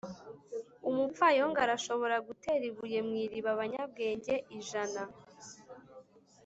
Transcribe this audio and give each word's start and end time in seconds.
umupfayongo 0.89 1.57
arashobora 1.65 2.15
gutera 2.27 2.63
ibuye 2.71 2.99
mu 3.07 3.13
iriba 3.23 3.49
abanyabwenge 3.55 4.33
ijana 4.57 5.01